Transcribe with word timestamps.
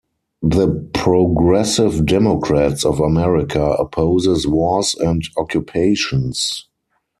The 0.41 0.89
Progressive 0.95 2.07
Democrats 2.07 2.83
of 2.83 2.99
America 2.99 3.61
opposes 3.61 4.47
wars 4.47 4.95
and 4.99 5.21
occupations. 5.37 6.65